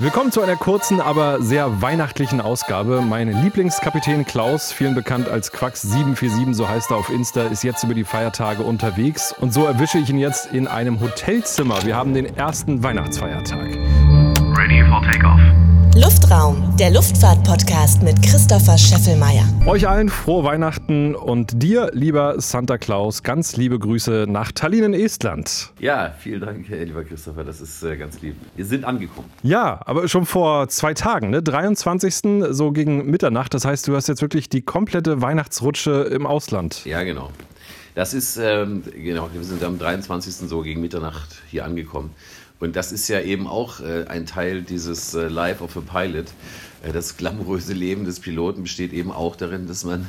[0.00, 3.00] Willkommen zu einer kurzen, aber sehr weihnachtlichen Ausgabe.
[3.00, 7.94] Mein Lieblingskapitän Klaus, vielen bekannt als Quax747, so heißt er auf Insta, ist jetzt über
[7.94, 9.32] die Feiertage unterwegs.
[9.38, 11.84] Und so erwische ich ihn jetzt in einem Hotelzimmer.
[11.84, 13.68] Wir haben den ersten Weihnachtsfeiertag.
[14.56, 15.63] Ready for takeoff.
[15.96, 19.44] Luftraum, der Luftfahrt-Podcast mit Christopher Scheffelmeier.
[19.64, 24.94] Euch allen frohe Weihnachten und dir, lieber Santa Claus, ganz liebe Grüße nach Tallinn in
[24.94, 25.70] Estland.
[25.78, 28.34] Ja, vielen Dank, lieber Christopher, das ist äh, ganz lieb.
[28.56, 29.30] Wir sind angekommen.
[29.44, 31.44] Ja, aber schon vor zwei Tagen, ne?
[31.44, 32.42] 23.
[32.50, 33.54] so gegen Mitternacht.
[33.54, 36.84] Das heißt, du hast jetzt wirklich die komplette Weihnachtsrutsche im Ausland.
[36.86, 37.30] Ja, genau.
[37.94, 40.48] Das ist, ähm, genau, wir sind am 23.
[40.48, 42.10] so gegen Mitternacht hier angekommen.
[42.60, 46.26] Und das ist ja eben auch äh, ein Teil dieses äh, Life of a Pilot.
[46.82, 50.08] Äh, das glamouröse Leben des Piloten besteht eben auch darin, dass man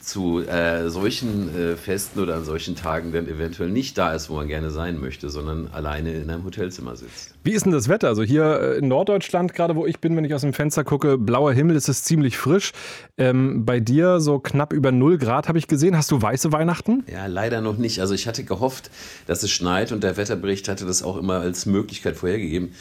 [0.00, 4.34] zu äh, solchen äh, Festen oder an solchen Tagen dann eventuell nicht da ist, wo
[4.34, 7.34] man gerne sein möchte, sondern alleine in einem Hotelzimmer sitzt.
[7.44, 8.08] Wie ist denn das Wetter?
[8.08, 11.18] Also hier äh, in Norddeutschland, gerade wo ich bin, wenn ich aus dem Fenster gucke,
[11.18, 12.72] blauer Himmel, es ist ziemlich frisch.
[13.18, 15.96] Ähm, bei dir so knapp über 0 Grad habe ich gesehen.
[15.96, 17.04] Hast du weiße Weihnachten?
[17.10, 18.00] Ja, leider noch nicht.
[18.00, 18.90] Also ich hatte gehofft,
[19.26, 22.72] dass es schneit und der Wetterbericht hatte das auch immer als Möglichkeit vorhergegeben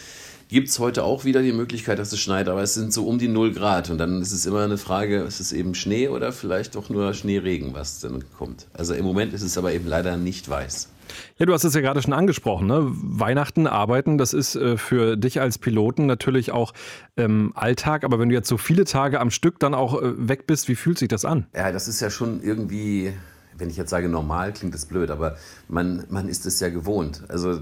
[0.50, 3.20] gibt es heute auch wieder die Möglichkeit, dass es schneit, aber es sind so um
[3.20, 3.90] die 0 Grad.
[3.90, 7.14] Und dann ist es immer eine Frage, ist es eben Schnee oder vielleicht doch nur
[7.14, 8.68] Schneeregen, was dann kommt.
[8.74, 10.90] Also im Moment ist es aber eben leider nicht weiß.
[11.38, 12.68] Ja, du hast es ja gerade schon angesprochen.
[12.68, 12.82] Ne?
[12.84, 16.74] Weihnachten, Arbeiten, das ist äh, für dich als Piloten natürlich auch
[17.16, 18.04] ähm, Alltag.
[18.04, 20.76] Aber wenn du jetzt so viele Tage am Stück dann auch äh, weg bist, wie
[20.76, 21.46] fühlt sich das an?
[21.56, 23.14] Ja, das ist ja schon irgendwie,
[23.58, 27.24] wenn ich jetzt sage normal, klingt das blöd, aber man, man ist es ja gewohnt.
[27.28, 27.60] Also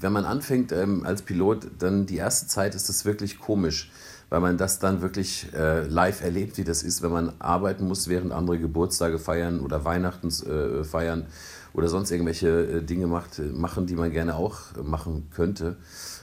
[0.00, 3.90] wenn man anfängt ähm, als Pilot, dann die erste Zeit ist das wirklich komisch,
[4.28, 8.08] weil man das dann wirklich äh, live erlebt, wie das ist, wenn man arbeiten muss,
[8.08, 11.26] während andere Geburtstage feiern oder Weihnachten äh, feiern
[11.72, 15.76] oder sonst irgendwelche äh, Dinge macht, machen, die man gerne auch machen könnte.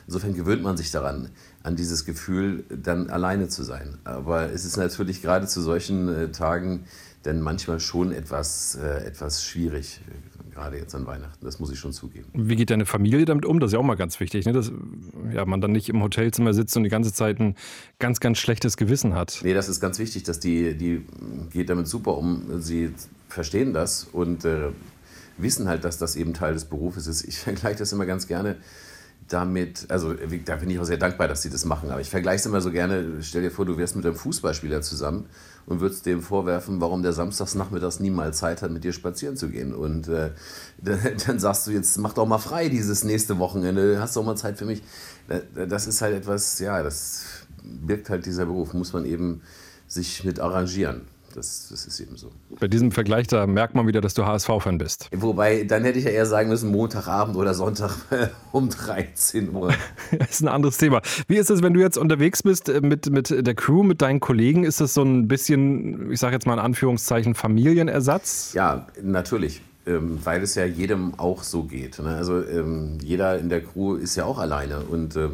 [0.08, 1.30] Insofern gewöhnt man sich daran,
[1.64, 3.98] an dieses Gefühl, dann alleine zu sein.
[4.06, 6.86] Aber es ist natürlich gerade zu solchen äh, Tagen
[7.24, 10.02] dann manchmal schon etwas, äh, etwas schwierig
[10.58, 11.46] gerade jetzt an Weihnachten.
[11.46, 12.28] Das muss ich schon zugeben.
[12.34, 13.60] Wie geht deine Familie damit um?
[13.60, 14.54] Das ist ja auch mal ganz wichtig, ne?
[14.54, 14.72] dass
[15.32, 17.56] ja, man dann nicht im Hotelzimmer sitzt und die ganze Zeit ein
[18.00, 19.40] ganz, ganz schlechtes Gewissen hat.
[19.44, 21.06] Nee, das ist ganz wichtig, dass die, die
[21.52, 22.60] geht damit super um.
[22.60, 22.92] Sie
[23.30, 24.70] verstehen das und äh,
[25.38, 27.24] wissen halt, dass das eben Teil des Berufes ist.
[27.24, 28.56] Ich vergleiche das immer ganz gerne
[29.28, 32.38] damit, also da bin ich auch sehr dankbar, dass sie das machen, aber ich vergleiche
[32.38, 35.26] es immer so gerne, stell dir vor, du wärst mit einem Fußballspieler zusammen
[35.66, 39.74] und würdest dem vorwerfen, warum der samstagsnachmittags niemals Zeit hat, mit dir spazieren zu gehen.
[39.74, 40.32] Und äh,
[41.28, 44.58] dann sagst du jetzt, mach doch mal frei dieses nächste Wochenende, hast doch mal Zeit
[44.58, 44.82] für mich.
[45.54, 47.26] Das ist halt etwas, ja, das
[47.62, 49.42] birgt halt dieser Beruf, muss man eben
[49.88, 51.02] sich mit arrangieren.
[51.38, 52.32] Das, das, ist eben so.
[52.60, 55.08] Bei diesem Vergleich, da merkt man wieder, dass du HSV-Fan bist.
[55.16, 57.92] Wobei, dann hätte ich ja eher sagen müssen, Montagabend oder Sonntag
[58.52, 59.72] um 13 Uhr.
[60.18, 61.00] das ist ein anderes Thema.
[61.28, 64.20] Wie ist es, wenn du jetzt unterwegs bist äh, mit, mit der Crew, mit deinen
[64.20, 64.64] Kollegen?
[64.64, 68.54] Ist das so ein bisschen, ich sage jetzt mal in Anführungszeichen, Familienersatz?
[68.56, 69.62] Ja, natürlich.
[69.86, 72.00] Ähm, weil es ja jedem auch so geht.
[72.00, 72.16] Ne?
[72.16, 75.30] Also ähm, jeder in der Crew ist ja auch alleine und äh,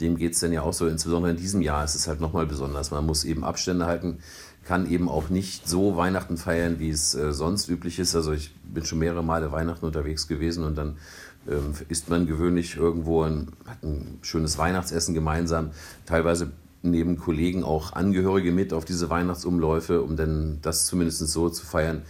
[0.00, 0.86] dem geht es dann ja auch so.
[0.86, 2.92] Insbesondere in diesem Jahr ist es halt nochmal besonders.
[2.92, 4.18] Man muss eben Abstände halten
[4.64, 8.14] kann eben auch nicht so Weihnachten feiern, wie es äh, sonst üblich ist.
[8.14, 10.96] Also ich bin schon mehrere Male Weihnachten unterwegs gewesen und dann
[11.48, 15.70] ähm, isst man gewöhnlich irgendwo ein, hat ein schönes Weihnachtsessen gemeinsam.
[16.06, 21.64] Teilweise neben Kollegen auch Angehörige mit auf diese Weihnachtsumläufe, um dann das zumindest so zu
[21.64, 22.02] feiern,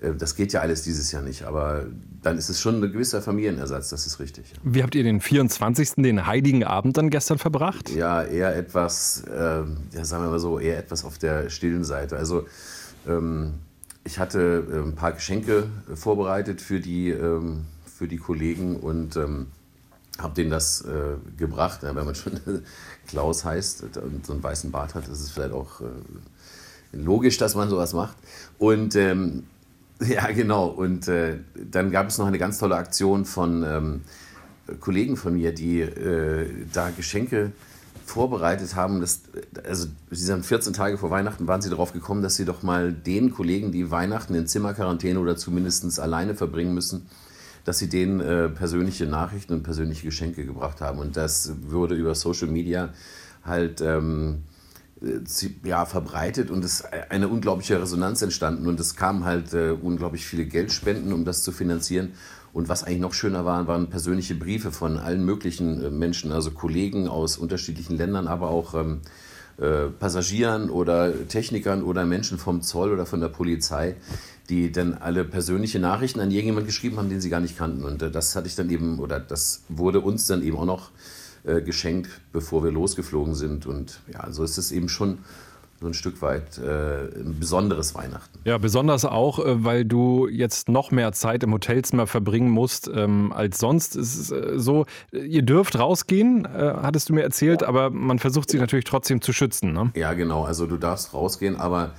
[0.00, 1.86] das geht ja alles dieses Jahr nicht, aber
[2.22, 4.52] dann ist es schon ein gewisser Familienersatz, das ist richtig.
[4.62, 7.90] Wie habt ihr den 24., den Heiligen Abend dann gestern verbracht?
[7.90, 9.62] Ja, eher etwas, äh,
[9.92, 12.16] ja, sagen wir mal so, eher etwas auf der stillen Seite.
[12.16, 12.46] Also
[13.06, 13.54] ähm,
[14.04, 19.48] ich hatte äh, ein paar Geschenke vorbereitet für die, ähm, für die Kollegen und ähm,
[20.18, 21.82] habe denen das äh, gebracht.
[21.82, 22.40] Ja, wenn man schon
[23.06, 25.84] Klaus heißt und so einen weißen Bart hat, ist es vielleicht auch äh,
[26.92, 28.16] logisch, dass man sowas macht.
[28.58, 29.44] Und ähm,
[30.08, 30.66] Ja, genau.
[30.66, 34.00] Und äh, dann gab es noch eine ganz tolle Aktion von ähm,
[34.80, 37.52] Kollegen von mir, die äh, da Geschenke
[38.06, 39.00] vorbereitet haben.
[39.00, 39.22] Das,
[39.64, 42.92] also sie sind 14 Tage vor Weihnachten waren sie darauf gekommen, dass sie doch mal
[42.92, 47.06] den Kollegen, die Weihnachten in Zimmerquarantäne oder zumindest alleine verbringen müssen,
[47.64, 50.98] dass sie denen äh, persönliche Nachrichten und persönliche Geschenke gebracht haben.
[50.98, 52.88] Und das wurde über Social Media
[53.44, 54.42] halt ähm,
[55.64, 60.44] ja, verbreitet und es eine unglaubliche Resonanz entstanden und es kamen halt äh, unglaublich viele
[60.44, 62.12] Geldspenden, um das zu finanzieren.
[62.52, 66.50] Und was eigentlich noch schöner war, waren persönliche Briefe von allen möglichen äh, Menschen, also
[66.50, 69.00] Kollegen aus unterschiedlichen Ländern, aber auch ähm,
[69.58, 73.96] äh, Passagieren oder Technikern oder Menschen vom Zoll oder von der Polizei,
[74.50, 77.84] die dann alle persönliche Nachrichten an irgendjemand geschrieben haben, den sie gar nicht kannten.
[77.84, 80.90] Und äh, das hatte ich dann eben, oder das wurde uns dann eben auch noch
[80.90, 83.66] äh, geschenkt, bevor wir losgeflogen sind.
[83.66, 85.18] Und ja, so ist es eben schon
[85.80, 88.38] so ein Stück weit äh, ein besonderes Weihnachten.
[88.44, 93.32] Ja, besonders auch, äh, weil du jetzt noch mehr Zeit im Hotelzimmer verbringen musst ähm,
[93.32, 93.96] als sonst.
[93.96, 98.50] Es ist äh, so, ihr dürft rausgehen, äh, hattest du mir erzählt, aber man versucht
[98.50, 99.72] sich natürlich trotzdem zu schützen.
[99.72, 99.90] Ne?
[99.94, 100.44] Ja, genau.
[100.44, 101.92] Also du darfst rausgehen, aber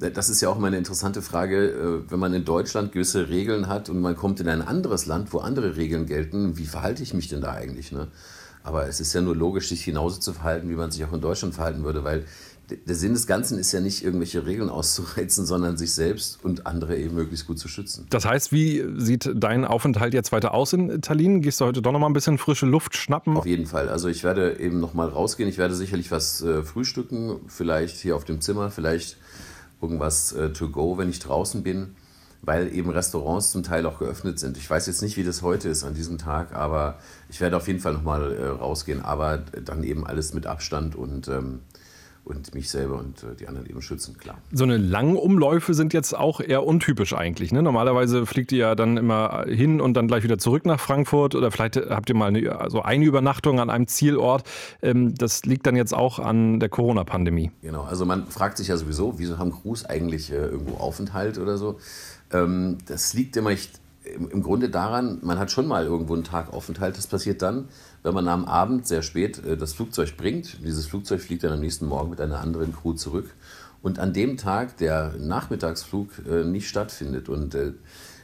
[0.00, 3.28] äh, das ist ja auch mal eine interessante Frage, äh, wenn man in Deutschland gewisse
[3.28, 7.02] Regeln hat und man kommt in ein anderes Land, wo andere Regeln gelten, wie verhalte
[7.02, 7.92] ich mich denn da eigentlich?
[7.92, 8.08] Ne?
[8.66, 11.20] Aber es ist ja nur logisch, sich genauso zu verhalten, wie man sich auch in
[11.20, 12.24] Deutschland verhalten würde, weil
[12.68, 16.96] der Sinn des Ganzen ist ja nicht, irgendwelche Regeln auszureizen, sondern sich selbst und andere
[16.96, 18.08] eben möglichst gut zu schützen.
[18.10, 21.42] Das heißt, wie sieht dein Aufenthalt jetzt weiter aus in Tallinn?
[21.42, 23.36] Gehst du heute doch noch mal ein bisschen frische Luft schnappen?
[23.36, 23.88] Auf jeden Fall.
[23.88, 25.48] Also ich werde eben noch mal rausgehen.
[25.48, 29.16] Ich werde sicherlich was äh, frühstücken, vielleicht hier auf dem Zimmer, vielleicht
[29.80, 31.94] irgendwas äh, to go, wenn ich draußen bin,
[32.42, 34.56] weil eben Restaurants zum Teil auch geöffnet sind.
[34.56, 36.98] Ich weiß jetzt nicht, wie das heute ist an diesem Tag, aber
[37.28, 40.94] ich werde auf jeden Fall noch mal äh, rausgehen, aber dann eben alles mit Abstand
[40.94, 41.60] und ähm,
[42.26, 44.38] und mich selber und äh, die anderen eben schützen, klar.
[44.52, 47.52] So eine langen Umläufe sind jetzt auch eher untypisch eigentlich.
[47.52, 47.62] Ne?
[47.62, 51.52] Normalerweise fliegt ihr ja dann immer hin und dann gleich wieder zurück nach Frankfurt oder
[51.52, 54.42] vielleicht habt ihr mal eine, also eine Übernachtung an einem Zielort.
[54.82, 57.52] Ähm, das liegt dann jetzt auch an der Corona-Pandemie.
[57.62, 61.56] Genau, also man fragt sich ja sowieso, wieso haben Crews eigentlich äh, irgendwo Aufenthalt oder
[61.56, 61.78] so?
[62.32, 66.52] Ähm, das liegt immer echt im Grunde daran, man hat schon mal irgendwo einen Tag
[66.52, 66.96] Aufenthalt.
[66.96, 67.68] Das passiert dann,
[68.02, 70.58] wenn man am Abend sehr spät äh, das Flugzeug bringt.
[70.64, 73.34] Dieses Flugzeug fliegt dann am nächsten Morgen mit einer anderen Crew zurück.
[73.82, 77.28] Und an dem Tag der Nachmittagsflug äh, nicht stattfindet.
[77.28, 77.72] Und äh,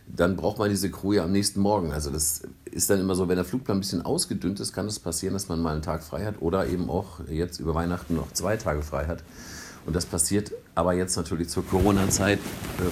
[0.06, 1.93] dann braucht man diese Crew ja am nächsten Morgen.
[1.93, 4.94] Also das ist dann immer so, wenn der Flugplan ein bisschen ausgedünnt ist, kann es
[4.94, 8.16] das passieren, dass man mal einen Tag frei hat oder eben auch jetzt über Weihnachten
[8.16, 9.22] noch zwei Tage frei hat.
[9.87, 12.38] Und das passiert aber jetzt natürlich zur Corona-Zeit
[12.81, 12.87] ähm,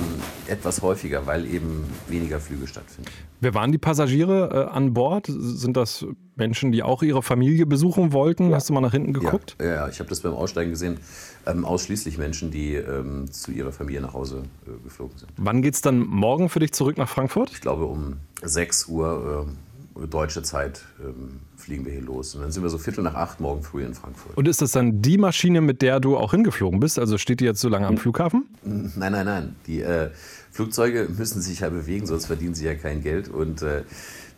[0.47, 3.11] etwas häufiger, weil eben weniger Flüge stattfinden.
[3.41, 5.27] Wer waren die Passagiere äh, an Bord?
[5.29, 6.05] Sind das
[6.37, 8.51] Menschen, die auch ihre Familie besuchen wollten?
[8.51, 8.57] Ja.
[8.57, 9.57] Hast du mal nach hinten geguckt?
[9.61, 10.99] Ja, ja ich habe das beim Aussteigen gesehen.
[11.47, 15.33] Ähm, ausschließlich Menschen, die ähm, zu ihrer Familie nach Hause äh, geflogen sind.
[15.37, 17.51] Wann geht es dann morgen für dich zurück nach Frankfurt?
[17.53, 19.70] Ich glaube um 6 Uhr äh,
[20.07, 22.35] deutsche Zeit ähm, fliegen wir hier los.
[22.35, 24.37] Und dann sind wir so Viertel nach acht morgen früh in Frankfurt.
[24.37, 26.99] Und ist das dann die Maschine, mit der du auch hingeflogen bist?
[26.99, 27.97] Also steht die jetzt so lange am.
[27.99, 28.47] Flughafen?
[28.63, 29.57] Nein, nein, nein.
[29.67, 30.11] Die äh,
[30.51, 33.29] Flugzeuge müssen sich ja bewegen, sonst verdienen sie ja kein Geld.
[33.29, 33.83] Und äh,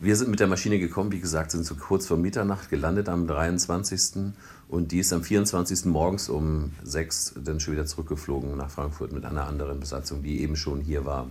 [0.00, 3.26] wir sind mit der Maschine gekommen, wie gesagt, sind so kurz vor Mitternacht gelandet am
[3.26, 4.32] 23.
[4.68, 5.84] Und die ist am 24.
[5.84, 10.56] morgens um sechs dann schon wieder zurückgeflogen nach Frankfurt mit einer anderen Besatzung, die eben
[10.56, 11.30] schon hier war.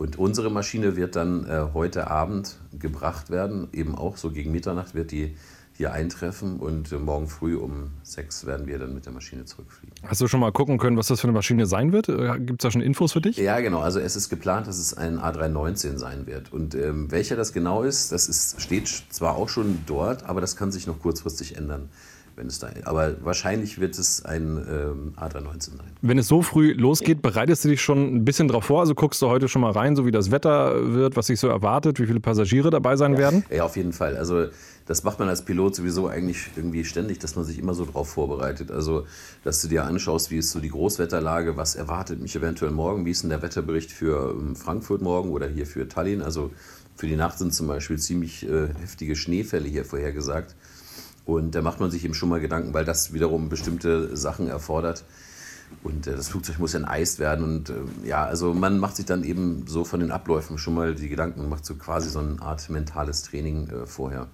[0.00, 4.94] Und unsere Maschine wird dann äh, heute Abend gebracht werden, eben auch so gegen Mitternacht
[4.94, 5.36] wird die
[5.76, 9.94] hier eintreffen und äh, morgen früh um sechs werden wir dann mit der Maschine zurückfliegen.
[10.06, 12.08] Hast du schon mal gucken können, was das für eine Maschine sein wird?
[12.08, 13.36] Äh, Gibt es da schon Infos für dich?
[13.36, 13.80] Ja, genau.
[13.80, 16.50] Also es ist geplant, dass es ein A319 sein wird.
[16.50, 20.56] Und ähm, welcher das genau ist, das ist, steht zwar auch schon dort, aber das
[20.56, 21.90] kann sich noch kurzfristig ändern
[22.40, 22.70] wenn es da.
[22.84, 25.92] Aber wahrscheinlich wird es ein ähm, A319 sein.
[26.00, 28.80] Wenn es so früh losgeht, bereitest du dich schon ein bisschen darauf vor?
[28.80, 31.48] Also guckst du heute schon mal rein, so wie das Wetter wird, was sich so
[31.48, 33.18] erwartet, wie viele Passagiere dabei sein ja.
[33.18, 33.44] werden?
[33.50, 34.16] Ja, auf jeden Fall.
[34.16, 34.46] Also
[34.86, 38.08] das macht man als Pilot sowieso eigentlich irgendwie ständig, dass man sich immer so darauf
[38.08, 38.70] vorbereitet.
[38.70, 39.06] Also,
[39.44, 43.10] dass du dir anschaust, wie ist so die Großwetterlage, was erwartet mich eventuell morgen, wie
[43.10, 46.22] ist denn der Wetterbericht für ähm, Frankfurt morgen oder hier für Tallinn.
[46.22, 46.50] Also
[46.96, 50.56] für die Nacht sind zum Beispiel ziemlich äh, heftige Schneefälle hier vorhergesagt.
[51.34, 55.04] Und da macht man sich eben schon mal Gedanken, weil das wiederum bestimmte Sachen erfordert.
[55.82, 57.44] Und äh, das Flugzeug muss enteist werden.
[57.44, 60.94] Und äh, ja, also man macht sich dann eben so von den Abläufen schon mal
[60.94, 64.26] die Gedanken macht so quasi so eine Art mentales Training äh, vorher.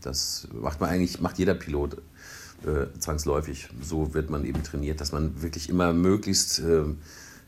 [0.00, 1.98] Das macht man eigentlich, macht jeder Pilot
[2.66, 3.68] äh, zwangsläufig.
[3.82, 6.98] So wird man eben trainiert, dass man wirklich immer möglichst ähm,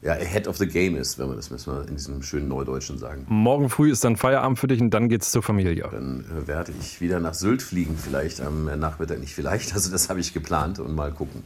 [0.02, 2.98] ja, ahead of the game ist, wenn man das müssen wir in diesem schönen Neudeutschen
[2.98, 3.24] sagen.
[3.28, 5.88] Morgen früh ist dann Feierabend für dich und dann geht es zur Familie.
[5.90, 9.92] Dann äh, werde ich wieder nach Sylt fliegen, vielleicht am äh, Nachmittag, nicht vielleicht, also
[9.92, 11.44] das habe ich geplant und mal gucken.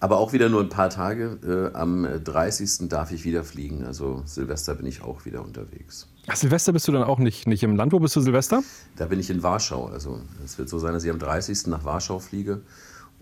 [0.00, 1.70] Aber auch wieder nur ein paar Tage.
[1.74, 2.88] Äh, am 30.
[2.88, 6.08] darf ich wieder fliegen, also Silvester bin ich auch wieder unterwegs.
[6.26, 7.92] Ach, Silvester bist du dann auch nicht, nicht im Land.
[7.92, 8.64] Wo bist du Silvester?
[8.96, 9.86] Da bin ich in Warschau.
[9.86, 11.68] Also es wird so sein, dass ich am 30.
[11.68, 12.62] nach Warschau fliege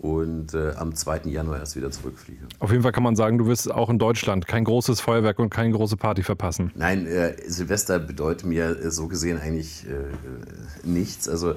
[0.01, 1.21] und äh, am 2.
[1.25, 2.47] Januar erst wieder zurückfliege.
[2.57, 5.51] Auf jeden Fall kann man sagen, du wirst auch in Deutschland kein großes Feuerwerk und
[5.51, 6.71] keine große Party verpassen.
[6.73, 11.29] Nein, äh, Silvester bedeutet mir äh, so gesehen eigentlich äh, nichts.
[11.29, 11.53] Also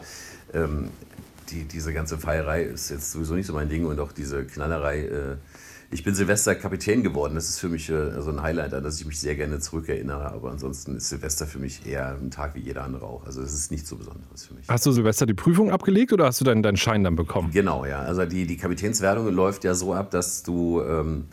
[0.52, 0.90] ähm,
[1.50, 5.00] die, diese ganze Feierei ist jetzt sowieso nicht so mein Ding und auch diese Knallerei
[5.00, 5.36] äh,
[5.94, 7.36] ich bin Silvester Kapitän geworden.
[7.36, 10.32] Das ist für mich äh, so ein Highlight, an das ich mich sehr gerne zurückerinnere.
[10.32, 13.24] Aber ansonsten ist Silvester für mich eher ein Tag wie jeder andere auch.
[13.24, 14.68] Also es ist nichts so Besonderes für mich.
[14.68, 17.52] Hast du Silvester die Prüfung abgelegt oder hast du deinen, deinen Schein dann bekommen?
[17.52, 18.00] Genau, ja.
[18.00, 21.26] Also die, die Kapitänswertung läuft ja so ab, dass du ähm,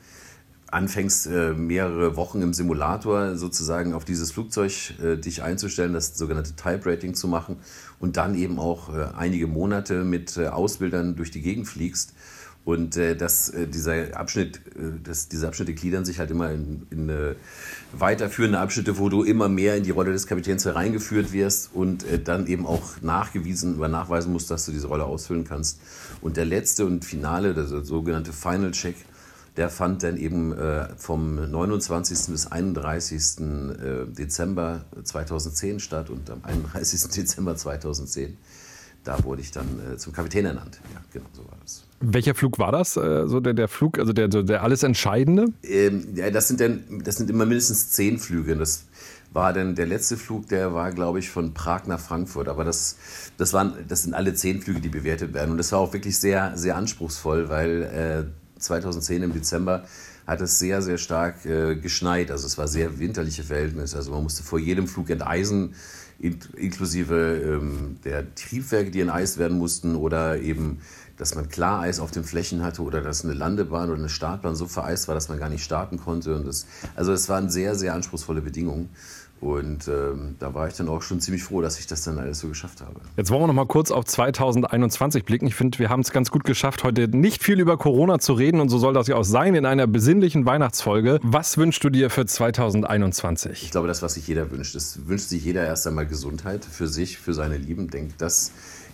[0.68, 6.56] anfängst, äh, mehrere Wochen im Simulator sozusagen auf dieses Flugzeug äh, dich einzustellen, das sogenannte
[6.56, 7.58] Type Rating zu machen
[8.00, 12.13] und dann eben auch äh, einige Monate mit Ausbildern durch die Gegend fliegst.
[12.63, 16.86] Und äh, das, äh, dieser Abschnitt, äh, das, diese Abschnitte gliedern sich halt immer in,
[16.91, 17.36] in äh,
[17.94, 22.20] weiterführende Abschnitte, wo du immer mehr in die Rolle des Kapitäns hereingeführt wirst und äh,
[22.20, 25.80] dann eben auch nachgewiesen oder nachweisen musst, dass du diese Rolle ausfüllen kannst.
[26.22, 28.96] Und der letzte und finale, der sogenannte Final Check,
[29.58, 32.27] der fand dann eben äh, vom 29.
[32.27, 33.39] bis 31.
[33.39, 37.12] Äh, Dezember 2010 statt und am 31.
[37.15, 38.38] Dezember 2010,
[39.03, 40.79] da wurde ich dann äh, zum Kapitän ernannt.
[40.93, 41.84] Ja, genau so war das.
[42.00, 42.98] Welcher Flug war das?
[42.98, 45.48] Äh, so der, der Flug, also der, der alles Entscheidende?
[45.63, 48.55] Ähm, ja, das sind dann, das sind immer mindestens zehn Flüge.
[48.55, 48.86] Das
[49.34, 52.48] war dann der letzte Flug, der war, glaube ich, von Prag nach Frankfurt.
[52.48, 52.98] Aber das,
[53.38, 55.51] das waren, das sind alle zehn Flüge, die bewertet werden.
[55.51, 59.84] Und das war auch wirklich sehr, sehr anspruchsvoll, weil äh, 2010 im Dezember
[60.27, 62.32] hat es sehr, sehr stark äh, geschneit.
[62.32, 63.98] Also es war sehr winterliche Verhältnisse.
[63.98, 65.74] Also man musste vor jedem Flug enteisen,
[66.20, 70.80] in, inklusive ähm, der Triebwerke, die enteist werden mussten oder eben,
[71.18, 74.68] dass man Klareis auf den Flächen hatte oder dass eine Landebahn oder eine Startbahn so
[74.68, 76.36] vereist war, dass man gar nicht starten konnte.
[76.36, 78.89] Und das, also es waren sehr, sehr anspruchsvolle Bedingungen.
[79.41, 82.39] Und ähm, da war ich dann auch schon ziemlich froh, dass ich das dann alles
[82.39, 83.01] so geschafft habe.
[83.17, 85.48] Jetzt wollen wir noch mal kurz auf 2021 blicken.
[85.48, 88.62] Ich finde, wir haben es ganz gut geschafft, heute nicht viel über Corona zu reden
[88.62, 91.19] und so soll das ja auch sein in einer besinnlichen Weihnachtsfolge.
[91.24, 93.63] Was wünschst du dir für 2021?
[93.63, 96.88] Ich glaube, das, was sich jeder wünscht, es wünscht sich jeder erst einmal Gesundheit für
[96.88, 97.89] sich, für seine Lieben.
[97.89, 98.51] Denkt, das,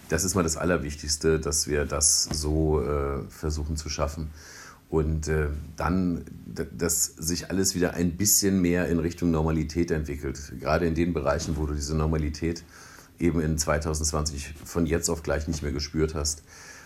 [0.08, 4.30] das ist mal das Allerwichtigste, dass wir das so äh, versuchen zu schaffen.
[4.90, 10.54] Und äh, dann, dass sich alles wieder ein bisschen mehr in Richtung Normalität entwickelt.
[10.60, 12.64] Gerade in den Bereichen, wo du diese Normalität
[13.20, 16.44] eben in 2020 von jetzt auf gleich nicht mehr gespürt hast.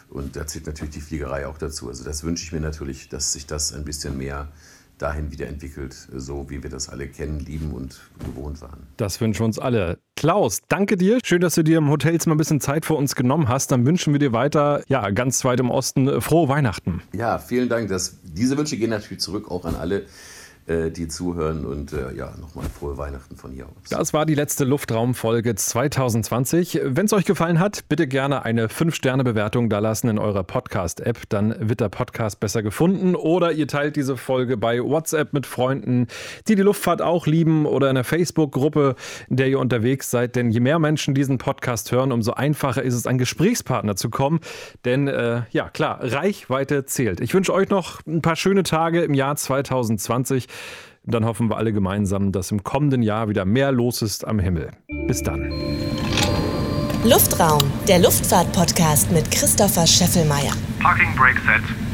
[0.10, 1.88] Und da zählt natürlich die Fliegerei auch dazu.
[1.88, 4.50] Also das wünsche ich mir natürlich, dass sich das ein bisschen mehr
[4.98, 8.88] dahin wieder entwickelt, so wie wir das alle kennen, lieben und gewohnt waren.
[8.98, 10.00] Das wünschen uns alle.
[10.22, 11.18] Klaus, danke dir.
[11.24, 13.72] Schön, dass du dir im Hotelzimmer ein bisschen Zeit für uns genommen hast.
[13.72, 17.02] Dann wünschen wir dir weiter, ja, ganz weit im Osten, frohe Weihnachten.
[17.12, 17.90] Ja, vielen Dank.
[17.90, 20.06] Das, diese Wünsche gehen natürlich zurück auch an alle, äh,
[20.68, 21.66] die zuhören.
[21.66, 23.90] Und äh, ja, nochmal frohe Weihnachten von hier aus.
[23.90, 26.82] Das war die letzte Luftraumfolge 2020.
[26.84, 31.30] Wenn es euch gefallen hat, bitte gerne eine 5-Sterne-Bewertung da lassen in eurer Podcast-App.
[31.30, 33.16] Dann wird der Podcast besser gefunden.
[33.16, 36.08] Oder ihr teilt diese Folge bei WhatsApp mit Freunden,
[36.48, 38.96] die die Luftfahrt auch lieben oder in der Facebook-Gruppe,
[39.30, 40.36] in der ihr unterwegs seid.
[40.36, 44.40] Denn je mehr Menschen diesen Podcast hören, umso einfacher ist es, an Gesprächspartner zu kommen.
[44.86, 47.20] Denn äh, ja, klar, Reichweite zählt.
[47.20, 50.48] Ich wünsche euch noch ein paar schöne Tage im Jahr 2020.
[51.04, 54.72] Dann hoffen wir alle gemeinsam, dass im kommenden Jahr wieder mehr los ist am Himmel.
[55.08, 55.52] Bis dann.
[57.04, 60.54] Luftraum, der Luftfahrt-Podcast mit Christopher Scheffelmeier.
[60.80, 61.91] Parking brake set.